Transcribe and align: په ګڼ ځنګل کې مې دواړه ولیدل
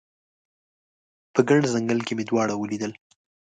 په 1.33 1.39
ګڼ 1.49 1.61
ځنګل 1.73 1.99
کې 2.07 2.13
مې 2.17 2.23
دواړه 2.29 2.53
ولیدل 2.57 2.91